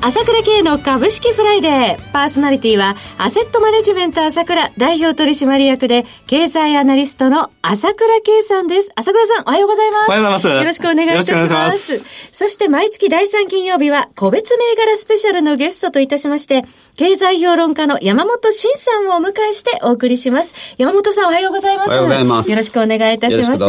[0.00, 2.12] 朝倉慶の株式フライデー。
[2.12, 8.92] パーソナリティは、アセットマネジメント朝倉代表取締役で、経済アナリストの朝倉慶さんです。
[8.94, 10.08] 朝倉さん、おはようございます。
[10.08, 10.48] おはようございます。
[10.48, 11.52] よろしくお願いいたします。
[11.52, 16.62] ますそして毎月第3金曜日は、個別銘柄スペシャルのゲストといたしまして、
[16.98, 20.52] 経済評論家の山本慎さんをお迎えしてお送りします。
[20.78, 21.90] 山本さん、おはようございます。
[21.90, 22.50] おはようございます。
[22.50, 23.64] よろしくお願いいたします。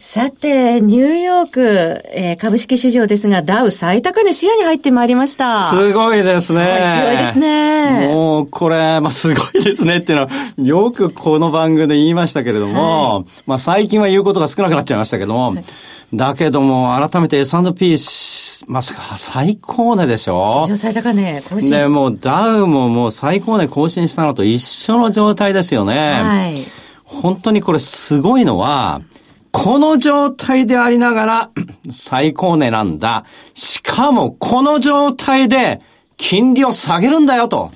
[0.00, 5.70] さて、ニューヨーク、えー、株式市場ですが、ダウ最高値視野に入ってまいりました。
[5.70, 7.04] すごいですね。
[7.04, 8.08] 強いですね。
[8.08, 15.64] もう、これ、まあ、すごいですねっていうのは、よくこの番組で言いましたけれども、はい、まあ、最近は言うことが少なくなっちゃいましたけども、はい、
[16.12, 17.96] だけども、改めて S&P、
[18.66, 20.64] まさか最高値でしょ？
[20.64, 21.70] 史上最高値更新。
[21.70, 25.94] で、もうダウももう最高値更新したのと一緒の状態ですよね。
[25.96, 26.56] はい。
[27.04, 29.00] 本当にこれすごいのは、
[29.52, 31.50] この状態でありながら
[31.90, 33.24] 最高値なんだ。
[33.54, 35.80] しかもこの状態で
[36.16, 37.70] 金利を下げるんだよと。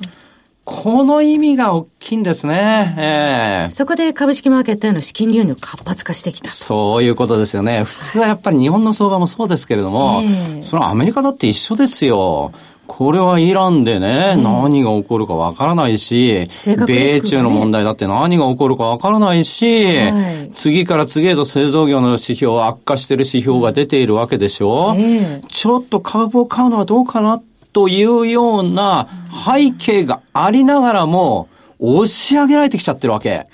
[0.73, 2.95] この意味が大きいんですね。
[2.97, 6.49] えー、そこで株式マーケットへの資金流入活発化してきた。
[6.49, 7.83] そういうことですよね。
[7.83, 12.53] 普通はやっぱり日本の相場もそうですけれども、えー、そのアメリカだって一緒ですよ。
[12.87, 16.47] これはイランでね、えー、何が起こるかわからないし、ね、
[16.87, 29.09] 米中の問題だって何が起こるかわからないし、はい、次から次へと製造業の指標悪化してる指標が出ているわけでしょ、えー、ちょっと株を買うのはどうかなというような
[29.47, 33.31] 背景がありながらも、押し上げられてきちゃってるわけ。
[33.31, 33.45] は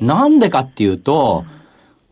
[0.00, 1.44] い、なんでかっていうと、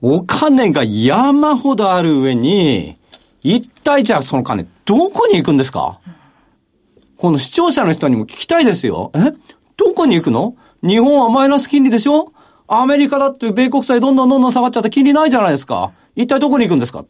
[0.03, 2.97] お金が山ほどある上に、
[3.43, 6.01] 一体じゃあその金、どこに行くんですか？
[7.17, 9.13] この視聴者の人にも聞きたいですよ。
[9.15, 9.33] え？
[9.77, 10.57] どこに行くの？
[10.83, 12.33] 日本はマイナス金利でしょ？
[12.67, 15.93] アメリカだって米国債どんどんどんどん下がっちゃって金利ないじゃないですか。
[16.17, 17.05] 一体どこに行くんですか？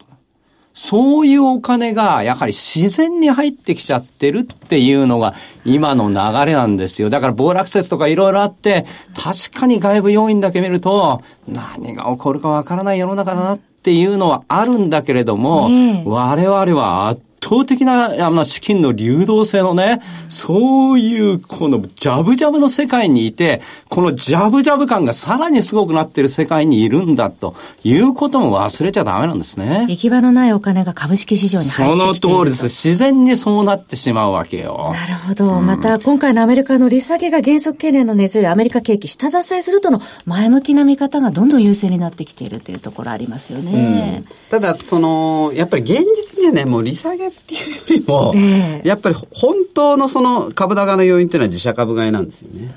[0.74, 6.16] そういうお金が、やはり自然に入ってきちゃってるっていうのが、今の流
[6.50, 7.10] れなんですよ。
[7.10, 8.84] だから暴落説とかいろいろあって、
[9.14, 15.68] 確かに外部要因だけ見ると、何が起こるかわからない世の中だなっていうのはあるんだけれども、
[16.06, 20.00] 我々は圧倒的なあの資金の流動性のね、
[20.31, 23.60] そういうこのジャブジャブの世界にいて、
[23.91, 29.84] このジャブジャブ感がさらにすごくなっている世界にいるんだということも忘れちゃダメなんですね。
[29.91, 32.65] 行き場のないお金が株式市場に入ってきてその通りです。
[32.65, 34.94] 自然にそうなってしまうわけよ。
[34.94, 35.59] なるほど。
[35.59, 44.22] うん、また今回のアメリカの利下げが減速懸念の根強いアメリカ景気下支えするとの前向きな見方がどんどん優勢になってきているというところありますよね。
[44.25, 52.74] うん、ただ、その、やっぱり現実にはね、もう利下げっていうよりも、えー、やっぱり本当のその株高の要因っていうのは自社株買いなんですよね。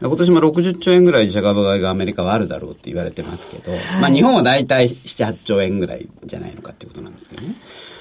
[0.00, 7.54] うん、今年も60兆円ぐらい自社株買いがアメリカはあるだろうって言われてますけど、はい、まあ日本は大体7、8兆円ぐらいじゃないのかっていうことなんですけどね。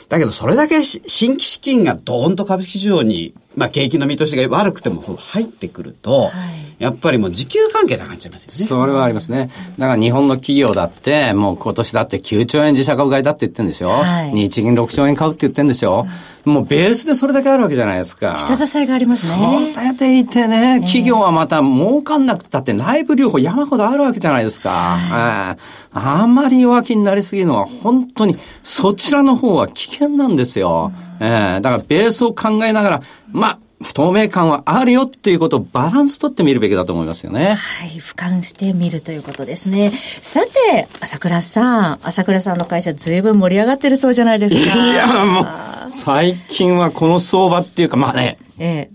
[0.10, 8.68] だけどそれだけ新規資金がドーンと株式市場に、まあ景気の見通しが悪くてもその入ってくると、はいやっぱりもう時給関係で上がっちゃいますよね。
[8.68, 9.50] それはありますね。
[9.80, 13.90] だから日本の企業だって、もう今年だって9兆円自社株買いだって言ってるんですよ。
[13.90, 16.06] はい、日銀6兆円買うって言ってるんですよ。
[16.44, 18.38] もうベースでそれだけあるわけじゃないですか。
[18.38, 19.74] 下支えがありますね。
[19.74, 24.70] それでいてね、企業はまた儲かんなくたって内部留保山ほどあるわけじゃないですか。
[24.70, 25.62] はい、
[25.94, 30.92] あんまり弱気になりすぎるのは本当にそちらの方は危険なんですよ。
[31.22, 33.02] うん、えー、だからベースを考えながら、
[33.32, 37.54] まあ、不透明感はあるよっていうことをバランス取ってみるべきだと思いますよね。
[37.54, 39.92] はい、俯瞰してみるということですね。
[39.92, 44.62] さて、朝倉さん、朝倉さんの会社ずいぶん盛り上がってるそうじゃないですか。
[44.92, 45.48] いや、もう、
[45.90, 48.92] 最近はこの相場っていうか、まあね、ええ、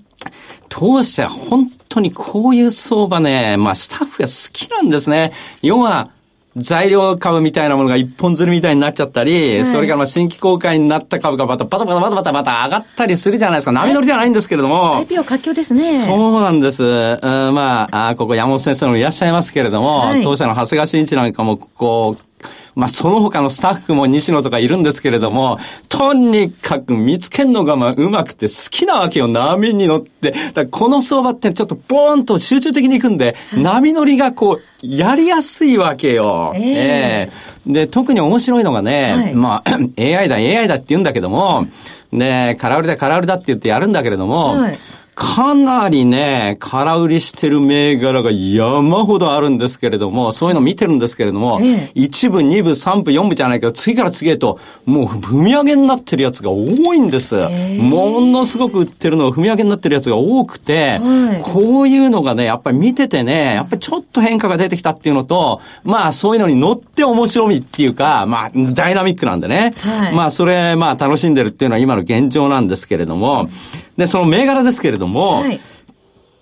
[0.69, 5.33] 当社は本当にこういう相場ね、まあスタッフが好きなんですね。
[5.63, 6.09] 要は、
[6.59, 13.73] 材料株みたいなものが一本釣りみたいになっちゃったり、はい、それからまあ新規公開になった株がまたバタバタバタバタまた上がったりするじゃないですか。
[13.73, 15.05] 波乗りじゃないんですけれども。
[15.05, 15.81] IPO 活況ですね。
[15.81, 16.83] そうなんです。
[16.85, 22.28] うん、まあ、あここ山本先生もいらっしゃいますけれども、はい、当社の長谷川慎一なんかも、こう、
[22.75, 25.59] まあ、その他のスタッフも西野とかいるんですけれども、
[25.89, 30.33] とにかく見つけるのがまあうまくて好きなわけよ、波に乗って。
[30.55, 36.53] だこの相場ってちょっとボーンと集中的に行くんで、波乗りがこう、やりやすいわけよ。
[36.55, 41.67] えー、えー、で、特に面白いのがね、はい、まあ、 AI だ、AI だって言うんだけども、
[42.13, 44.79] で、空売りだ、空売りだって言ってやるんだけれども、はい
[45.21, 57.35] かなりね、空売りしてる銘柄が山ほどあるんですけれども、そういうの見てるんですけれども、ええ、1部、2部、3部、4部じゃないけど、次から次へと、もう踏み上げになってるやつが多いんです。
[57.81, 73.49] ものすごく売ってるのが踏み上げになってるやつが多くて、はい、こういうのがね、やっぱり見ててね、やっぱりちょっと変化が出てきたっていうのと、まあそういうのに乗って面白みっていうか、まあダイナミックなんでね、はい、まあそれ、まあ楽しんでるっていうのは今の現状なんですけれども、
[73.99, 75.61] で、その銘柄ですけれども、はい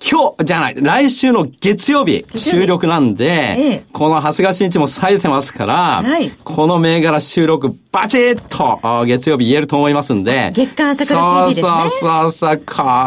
[0.08, 10.52] 今日、じゃない、来週の月曜日、収録なんで、ええ、この長谷川新一も冴えてますから、はい、この銘柄収録、バチッと、月曜日言えると思いますんで。
[10.54, 11.68] 月間朝倉 CD ですね。
[11.68, 12.62] そうそうそう、こ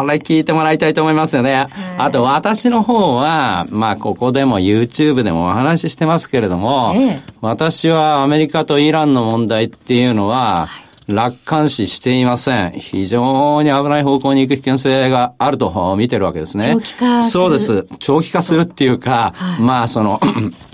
[0.08, 1.68] れ聞いてもらいたいと思いますよね。
[1.98, 12.72] あと、私の方は、まあ、ここでも YouTube でもお話ししてますけれども、え、私はアメリカとイランの問題っていうのは、はい楽観視していません。
[12.72, 16.66] 非常に危ない方向に行く危険性があると見てるわけですね。
[16.74, 17.88] 長期化そうです。
[17.98, 20.20] 長期化するっていうか、はい、まあその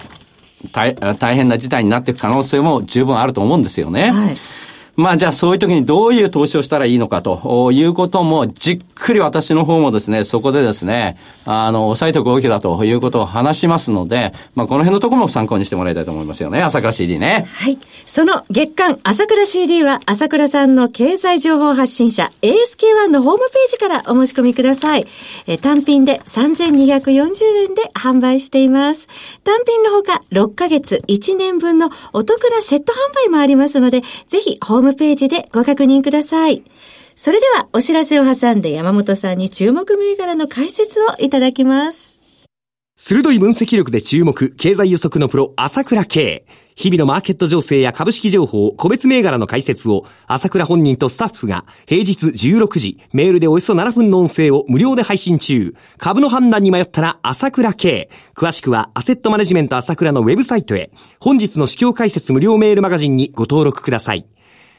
[0.74, 4.12] 大、大変な事態になっていく可能性も十分あると思うんですよね。
[4.12, 4.36] はい
[4.96, 16.62] まあじゃあそういう時にどういう投資をしたらいいのかということもじっくり私の方もですね、そこでですね、あの、抑えておくべきだということを話しますので、まあこの辺のところも参考にしてもらいたいと思いますよね。
[16.62, 17.48] 朝倉 CD ね。
[17.54, 17.78] はい。
[18.06, 25.08] その月間朝倉 CD は朝倉さんの経済情報発信者 ASK1 のホームページからお申し込みください。
[25.48, 29.10] え単品で3240円で販売しています。
[29.44, 36.64] 単品のほか6ヶ月1年分のお得なセット販売もありますので、ぜひホームームページでご確認ください。
[37.16, 42.20] それではお知らせを挟んで山本さんに注目銘柄の解説をいただきます。
[42.98, 46.46] 鋭い分析力で注目、経済予測のプロ、朝倉慶。
[46.78, 55.74] 日々のマーケット情勢や株式情報、個別銘柄の解説を、朝倉本人とスタッフが、平日16時、メールでおよそ7分の音声を無料で配信中。
[55.98, 58.10] 株の判断に迷ったら、朝倉慶。
[58.34, 60.90] 詳しくは、アセットマネジメント朝倉のウェブサイトへ、
[61.20, 64.26] 本日の市況解説無料メールマガジンにご登録ください。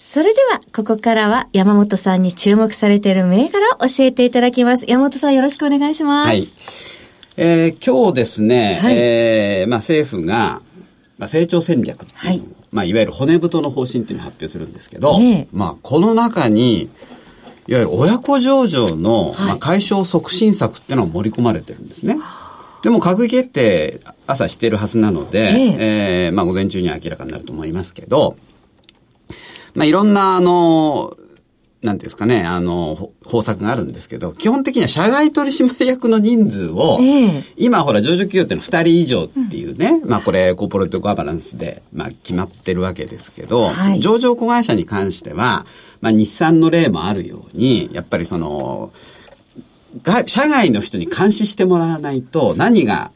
[0.00, 4.84] それでは、ここからは山本さんに注目されている銘柄を教えていただきます。
[4.86, 6.28] 山本さんよろしくお願いします。
[6.28, 6.42] はい。
[7.36, 10.62] えー、今日ですね、はい、えー、まあ政府が、
[11.18, 12.40] まあ、成長戦略はい、
[12.70, 16.82] まあいわゆる骨太の方針っていうのを発表するんですけど、えー、まあこの中に、
[17.66, 22.18] いわゆる親子上場の、まあ、解消促進策っていうのが盛り込まれてるんですね。
[22.84, 25.76] でも閣議決定朝してるはずなので、えー、
[26.26, 28.36] えー、まあ午前中には明らかになると思いますけど、
[29.74, 31.16] まあ、いろんな、あの、
[31.82, 45.66] なんですかね、あの、方策があるんですけど、基本的には社外取締役の人数を、えー、今ほら上場企業ってのは2人以上っていうね、うん、まあこれコーポレートガバナンスで、まあ決まってるわけですけど、はい、上場子会社に関しては、
[46.00, 48.92] まあ日産の例もあるように、やっぱりその、
[50.02, 53.12] が社外の人に監視してもらわないと何が、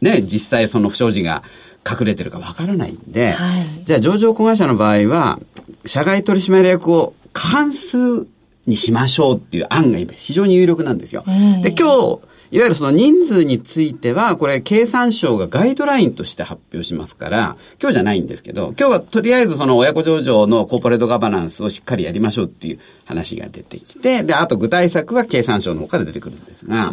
[0.00, 1.44] ね、実際その不祥事が
[1.88, 5.38] 隠れてるかわからないんで、はい、じゃあ上場子会社の場合は、
[5.84, 8.26] 社外取締役を過半数
[8.66, 11.24] にしましょうっていう案が今非常に有力なんですよ。
[11.62, 12.20] で、今日、
[12.52, 26.92] いわゆるその人数については、これ経産省がガイドラインとして発表しますから、今日じゃないんですけど、今日はとりあえずその親子上場のコーポレートガバナンスをしっかりやりましょうっていう話が出てきて、で、あと具体策は経産省の方から出てくるんですが、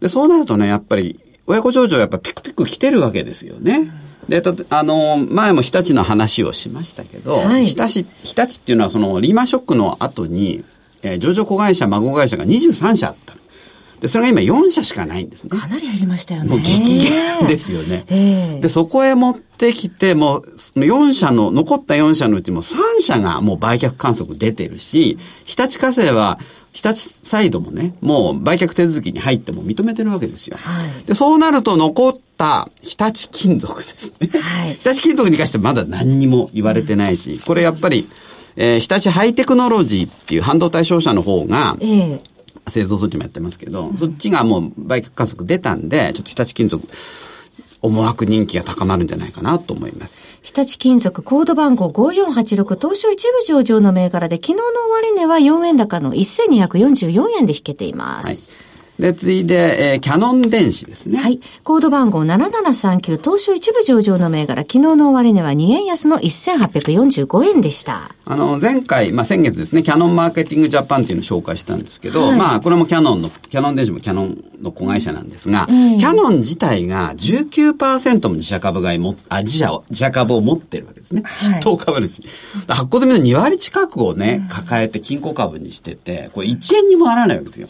[0.00, 3.90] で、そうなるとね、やっぱり親子上場やっぱピクピク来てるわけですよね。
[4.28, 10.64] で、あの、前も日立の話をしましたけど、はい、日立、日立っていうのはそのリーマンショックの後に、
[11.02, 13.34] えー、上場子会社、孫会社が23社あった。
[14.00, 15.50] で、それが今4社しかないんですね。
[15.50, 16.50] かなり減りましたよね。
[16.50, 18.04] もう激減ですよね。
[18.08, 20.42] えー、で、そこへ持ってきて、もう、
[20.76, 26.38] 4社の、残った4社のうちも3社がもう売却観測出てるし、日立火星は
[26.74, 30.56] 日立サイドもね、もう売却手続きに入っても認めてるわけですよ。
[30.58, 34.28] はい、でそうなると残った日立金属ですね。
[34.40, 38.08] はい、日立金属に関してまだ何にも言われてないし、これやっぱり、
[38.56, 42.20] えー、日立ハイテクノロジーっていう半導体商社の方が、えー
[42.68, 46.88] 製造装置もやってますけど、うん、そっちがもう売却観測出たんで、ちょっと日立金属、
[47.84, 50.38] 思惑人気が高まるんじゃないかなと思います。
[50.42, 58.56] 日立金属コード番号5486東証一部上場の銘柄で昨日の終値は4円高の1244円で引けています。
[58.56, 58.63] はい
[58.98, 61.18] で、次いで、えー、キャノン電子ですね。
[61.18, 61.40] はい。
[61.64, 68.14] コード番号7739、東証一部上場の銘柄、昨日の終値は2円安の1845円でした。
[68.26, 81.22] あの、前回、まあ、先月ですね、キャノンマーケティングジャパンっていうのを紹介したんですけど、はい、まあ、これもキャノンの、キャノン電子もキャノンの子会社なんですが、キャノン自体が19%も自社株買いも、あ、自社を、自社株を持ってるわけですね。
[81.24, 82.22] 筆頭株主。
[82.68, 87.68] 発行済みの2割近くをね、抱えて金庫株にしてて、これ1円にもならないわけですよ。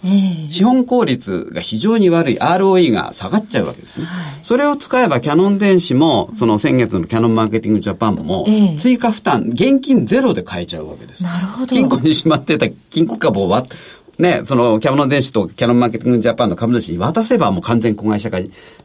[0.50, 1.13] 資本効率
[1.52, 4.06] が非常に悪い ROE が下がっちゃうわけですね。
[4.42, 11.22] それを使えばキャノン電子も、その先月のキャノンマーケティングジャパンも、追加負担、現金ゼロで買えちゃうわけです。
[11.22, 11.66] なるほど。
[11.66, 13.68] 金庫にしまってた金庫株を割
[14.18, 18.38] ね、その、キャノン電子とキャノンマーケティングジャパンの株主に渡せばもう完全子会社化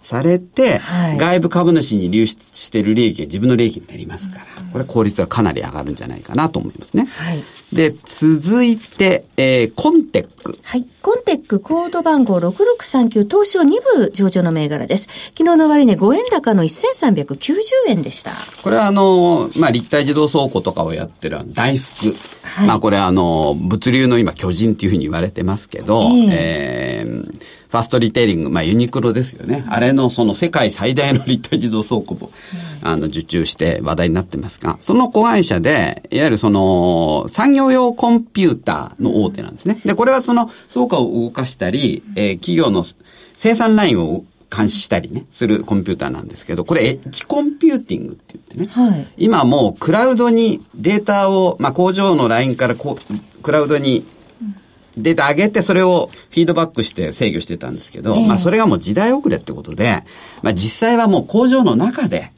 [0.03, 7.05] されて、はい、外部株主に流出している利益が自分の利益になりますから、これ効率がかなり上がるんじゃないかなと思いますね。
[7.05, 7.43] はい。
[7.73, 10.57] で、続いて、えー、コンテック。
[10.63, 10.85] はい。
[11.01, 15.07] コンテックコード番号6639東証2部上場の銘柄です。
[15.37, 17.53] 昨日の終値5円高の1390
[17.87, 18.31] 円でした。
[18.63, 22.15] これはあの、まあ、立体自動倉庫とかをやってる大福。
[22.43, 29.63] はい、まあ、これあの、物流の今巨人っていうふうに言われてますけど、えー、えーファーストリテイリング、まあユニクロですよね。
[29.69, 32.31] あれのその世界最大の立体自動倉庫を、
[32.81, 39.79] あの、受注して話題になってますが、その子会社で、いわゆるその、産業用コンピューターの大手なんですね。
[39.85, 42.83] で、これはその、倉庫を動かしたり、えー、企業の
[43.35, 44.23] 生産ラインを
[44.55, 54.05] 監視したりね、するコンピューターなんですけど、これエッジコンピューティングって言ってね、はい、今もうクラウドにデータを、まあ工場のラインからこう、クラウドに
[54.97, 60.03] データ上げてそれをフィードバックして制御してたんですけど、えー、まあそれがもう時代遅れってことで、
[60.41, 62.31] まあ実際はもう工場の中で、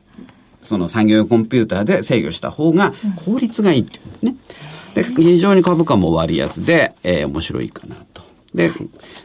[0.62, 2.94] その産業用コンピューターで制御した方が
[3.26, 4.36] 効率がいいっていうね。
[4.94, 8.22] で、非常に株価も割安で、えー、面白いかなと。
[8.54, 8.72] で、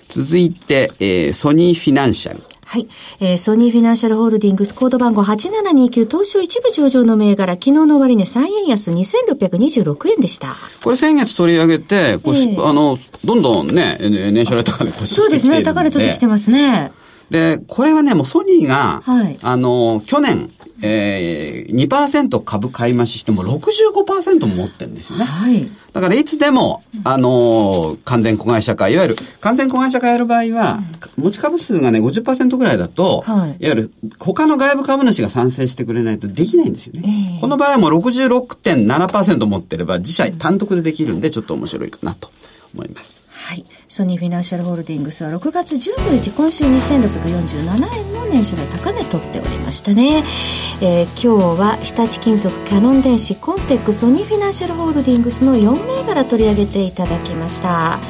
[0.08, 2.42] 続いて、えー、ソニーフィナンシャル。
[2.64, 2.88] はい。
[3.20, 10.56] えー、ソニーフィナンシャルホールディングスコード番号8729東証一部上場の銘柄、昨日の終値3円安2626円でした。
[10.82, 16.90] これ先月取り上げて、こう、えー、あの、どんどんね、年初来高値越してそうですね、高値取ってきてますね。
[17.30, 20.50] で、これはね、もうソニーが、はい、あの、去年、
[20.82, 25.24] えー、2%株買い増ししても65%も持ってるんですよね。
[25.24, 25.66] はい。
[25.92, 30.80] だからいつでも、あのー、完全子会社化、いわゆる完全子会社化やる場合は、
[31.16, 37.36] うん、持ち株数がね、50%ぐらいだと、はい、いわゆる他の外部株主が賛成してくれないとできないんですよね。
[37.36, 42.30] えー、この場合はもう66.7%持ってれば、自社単独でできるんで、ちょっと面白いかなと
[42.74, 43.25] 思います。
[43.46, 43.64] はい。
[43.86, 50.24] ソニーフィナンシャルホールディングスは6月15日、今週2647円の年初来高値取っておりましたね。
[50.82, 58.00] えー、今日は日立金属、キャノン電子、コンテック、ソニーフィナンシャルホールディングスの4銘柄取り上げていただきました。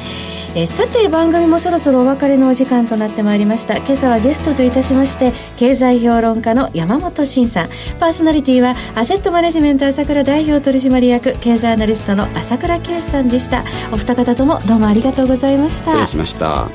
[0.57, 3.77] えー、さて番組もそろそろお別れのお時間となってまいりました。
[3.77, 7.67] 今朝はゲストといたしまして経済評論家の山本慎さん。
[7.99, 13.63] パーソナリティはアセットマネジメント朝倉代表取締役経済アナリストの朝倉圭さんでした。
[13.91, 15.91] お二方ともどうもありがとうございました。
[15.91, 16.67] 失礼しました。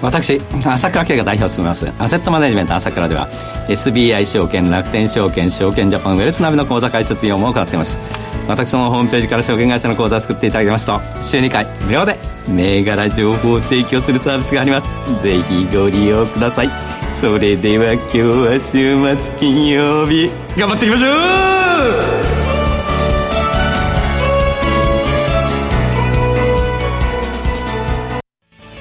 [0.00, 1.92] 私朝倉慶が代表を務めます。
[1.98, 3.26] アセットマネジメント朝倉では
[3.66, 7.98] SBI 証券楽天証券証券ジャパンウェルスナビの口座開設業務を行っています。
[8.46, 15.22] 私のホームページから証券会社の口座を作っていただきますと週2回無料で銘柄情報を提供するサービスがあります。
[15.22, 16.70] ぜひご利用ください。
[17.10, 20.30] それでは今日は週末金曜日。
[20.58, 21.12] 頑張っていきましょう！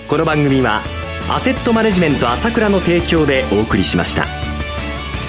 [0.07, 0.81] この番組は
[1.29, 4.25] アセットマネジメント朝倉の提供でお送りしました。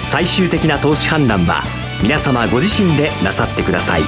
[0.05, 1.63] 最終的な投資判断は
[2.01, 4.01] 皆様ご自身でなさってください。